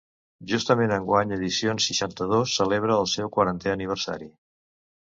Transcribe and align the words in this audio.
Justament 0.51 0.93
enguany 0.95 1.35
Edicions 1.35 1.91
seixanta-dos 1.91 2.57
celebra 2.63 2.99
el 3.05 3.13
seu 3.17 3.35
quarantè 3.39 3.77
aniversari. 3.79 4.35